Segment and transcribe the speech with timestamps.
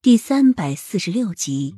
[0.00, 1.74] 第三百四十六集，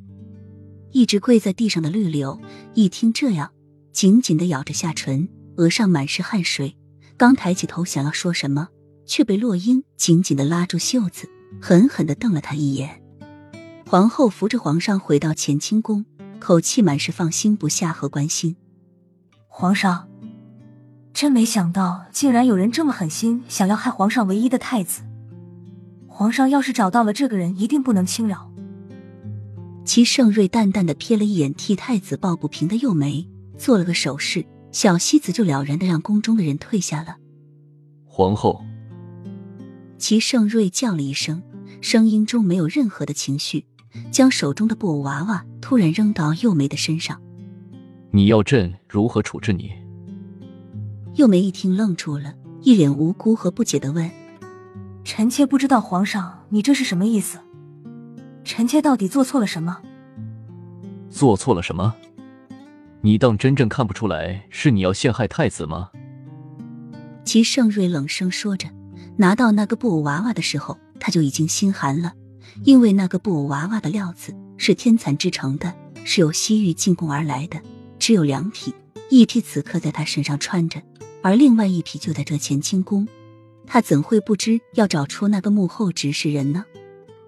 [0.91, 2.39] 一直跪在地上的绿柳
[2.75, 3.51] 一听这样，
[3.91, 6.77] 紧紧的咬着下唇，额上满是汗水。
[7.17, 8.67] 刚抬起头想要说什么，
[9.07, 11.27] 却被洛英紧紧的拉住袖子，
[11.59, 13.01] 狠狠的瞪了他一眼。
[13.87, 16.05] 皇后扶着皇上回到乾清宫，
[16.39, 18.55] 口气满是放心不下和关心。
[19.47, 20.07] 皇上，
[21.11, 25.01] 真没想到，竟然有人这么狠心，想要害皇上唯一的太子。
[26.21, 28.51] 皇上要是找到了这个人，一定不能轻饶。
[29.83, 37.15] 齐盛瑞淡淡的瞥了一眼替太子抱不平的幼梅，做了个手势，小西子就了然的让宫中的人退下了。
[38.05, 38.63] 皇后，
[39.97, 41.41] 齐盛瑞叫了一声，
[41.81, 43.65] 声音中没有任何的情绪，
[44.11, 47.19] 将手中的布偶娃娃突然扔到幼梅的身上。
[48.11, 49.71] 你要朕如何处置你？
[51.15, 54.07] 幼梅一听愣住了，一脸无辜和不解的问。
[55.03, 57.39] 臣妾不知道皇上，你这是什么意思？
[58.43, 59.79] 臣妾到底做错了什么？
[61.09, 61.93] 做错了什么？
[63.01, 65.89] 你当真正看不出来是你要陷害太子吗？
[67.25, 68.69] 齐盛瑞冷声说着，
[69.17, 72.13] 拿到那个布偶娃娃的时候，他就已经心寒了，
[72.63, 77.59] 因为那个布偶娃娃的料子是天蚕制成的，是由西域进贡而来的，
[77.97, 78.73] 只有两匹，
[79.09, 80.81] 一匹此刻在他身上穿着，
[81.23, 83.07] 而另外一匹就在这乾清宫。
[83.73, 86.65] 他怎会不知要找出那个幕后指使人呢？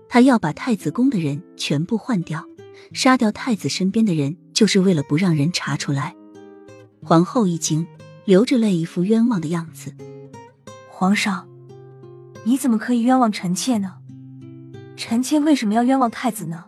[0.10, 2.44] 他要把太子宫的人全部换掉，
[2.92, 6.14] 杀掉太子身边的人，就是为了不让人查出来。
[7.02, 7.88] 皇后一惊，
[8.26, 9.96] 流着泪，一副冤枉的样子。
[10.90, 11.48] 皇上，
[12.44, 13.94] 你怎么可以冤枉臣妾呢？
[14.98, 16.66] 臣妾为什么要冤枉太子呢？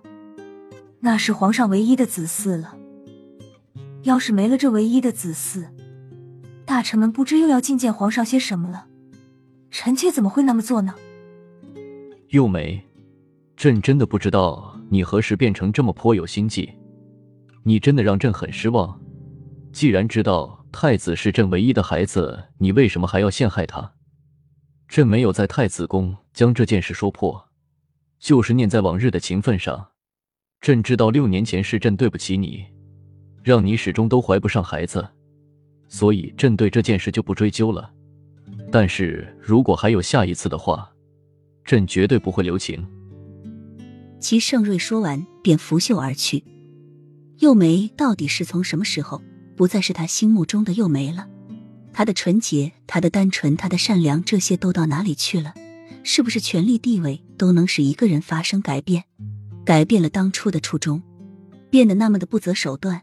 [1.01, 2.77] 那是皇上唯一的子嗣了。
[4.03, 5.65] 要是没了这唯一的子嗣，
[6.63, 8.85] 大臣们不知又要觐见皇上些什么了。
[9.77, 10.95] 臣妾怎么会那么做呢？
[12.29, 12.81] 幼梅，
[13.57, 16.73] 朕真的不知道你何时变成这么颇有心计，
[17.63, 18.97] 你真的让朕很失望。
[19.73, 23.95] 既然知道太子是朕唯一的孩子，你为什么还要陷害他？
[24.87, 27.49] 朕没有在太子宫将这件事说破，
[28.17, 29.89] 就是念在往日的情分上。
[30.61, 32.65] 朕知道六年前是朕对不起你，
[33.43, 35.05] 让你始终都怀不上孩子，
[35.89, 37.91] 所以朕对这件事就不追究了。
[38.71, 40.91] 但是如果还有下一次的话，
[41.63, 42.85] 朕绝对不会留情。
[44.19, 46.43] 齐盛瑞说完，便拂袖而去。
[47.39, 49.21] 幼梅到底是从什么时候
[49.55, 51.27] 不再是他心目中的幼梅了？
[51.93, 55.53] 她的纯洁，她的单纯，她的善良，这些都到哪里去了？
[56.03, 59.03] 是不是权力地位都能使一个人发生改变？
[59.65, 61.01] 改变了当初的初衷，
[61.69, 63.01] 变得那么的不择手段，